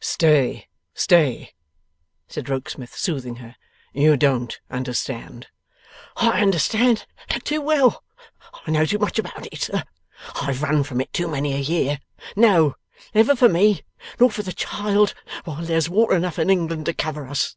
'Stay, 0.00 0.68
stay!' 0.92 1.50
said 2.26 2.50
Rokesmith, 2.50 2.94
soothing 2.94 3.36
her. 3.36 3.56
'You 3.94 4.18
don't 4.18 4.60
understand.' 4.70 5.46
'I 6.18 6.42
understand 6.42 7.06
too 7.44 7.62
well. 7.62 8.04
I 8.66 8.70
know 8.70 8.84
too 8.84 8.98
much 8.98 9.18
about 9.18 9.46
it, 9.50 9.62
sir. 9.62 9.84
I've 10.42 10.62
run 10.62 10.82
from 10.82 11.00
it 11.00 11.10
too 11.14 11.26
many 11.26 11.54
a 11.54 11.58
year. 11.60 12.00
No! 12.36 12.76
Never 13.14 13.34
for 13.34 13.48
me, 13.48 13.80
nor 14.20 14.30
for 14.30 14.42
the 14.42 14.52
child, 14.52 15.14
while 15.44 15.62
there's 15.64 15.88
water 15.88 16.14
enough 16.14 16.38
in 16.38 16.50
England 16.50 16.84
to 16.84 16.92
cover 16.92 17.26
us! 17.26 17.56